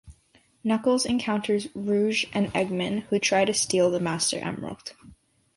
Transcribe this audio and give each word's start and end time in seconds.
Knuckles 0.63 1.05
encounters 1.05 1.67
Rouge 1.75 2.25
and 2.33 2.47
Eggman, 2.55 3.01
who 3.09 3.19
try 3.19 3.45
to 3.45 3.53
steal 3.53 3.91
the 3.91 3.99
Master 3.99 4.39
Emerald. 4.39 4.93